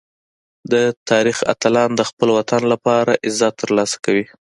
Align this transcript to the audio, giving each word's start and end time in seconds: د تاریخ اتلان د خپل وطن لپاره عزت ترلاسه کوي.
د 0.71 0.73
تاریخ 1.09 1.37
اتلان 1.53 1.89
د 1.95 2.01
خپل 2.09 2.27
وطن 2.37 2.61
لپاره 2.73 3.11
عزت 3.25 3.53
ترلاسه 3.61 3.97
کوي. 4.05 4.25